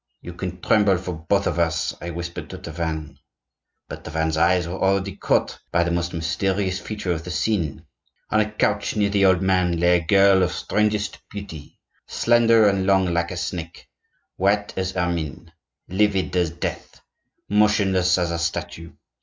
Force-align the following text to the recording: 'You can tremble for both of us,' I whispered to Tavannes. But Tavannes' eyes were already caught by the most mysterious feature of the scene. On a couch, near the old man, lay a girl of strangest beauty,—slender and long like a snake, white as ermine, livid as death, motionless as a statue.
'You 0.19 0.33
can 0.33 0.59
tremble 0.61 0.97
for 0.97 1.13
both 1.13 1.45
of 1.45 1.59
us,' 1.59 1.93
I 2.01 2.09
whispered 2.09 2.49
to 2.49 2.57
Tavannes. 2.57 3.19
But 3.87 4.03
Tavannes' 4.03 4.35
eyes 4.35 4.67
were 4.67 4.73
already 4.81 5.15
caught 5.15 5.59
by 5.71 5.83
the 5.83 5.91
most 5.91 6.11
mysterious 6.11 6.79
feature 6.79 7.11
of 7.11 7.23
the 7.23 7.29
scene. 7.29 7.85
On 8.31 8.39
a 8.39 8.49
couch, 8.49 8.95
near 8.95 9.11
the 9.11 9.25
old 9.25 9.43
man, 9.43 9.77
lay 9.79 9.97
a 9.97 10.03
girl 10.03 10.41
of 10.41 10.53
strangest 10.53 11.19
beauty,—slender 11.29 12.67
and 12.67 12.87
long 12.87 13.13
like 13.13 13.29
a 13.29 13.37
snake, 13.37 13.87
white 14.37 14.75
as 14.75 14.97
ermine, 14.97 15.51
livid 15.87 16.35
as 16.35 16.49
death, 16.49 17.01
motionless 17.47 18.17
as 18.17 18.31
a 18.31 18.39
statue. 18.39 18.89